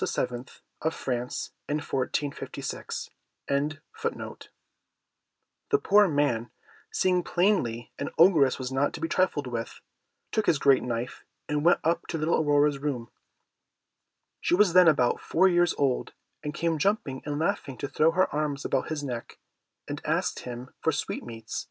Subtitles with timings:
[0.00, 0.88] The
[5.82, 6.50] poor man
[6.90, 9.80] seeing plainly an Ogress was not to be trifled with,
[10.32, 13.10] took his great knife and went up to little Aurora's room.
[14.40, 18.34] She was then about four years old, and came jumping and laughing to throw her
[18.34, 19.38] arms about his neck,
[19.86, 21.68] and ask him for sweetmeats.